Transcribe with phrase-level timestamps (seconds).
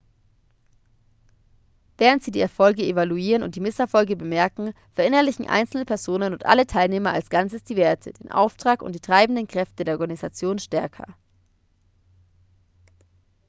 [1.99, 7.11] während sie die erfolge evaluieren und die misserfolge bemerken verinnerlichen einzelne personen und alle teilnehmer
[7.13, 11.05] als ganzes die werte den auftrag und die treibenden kräfte der organisation stärker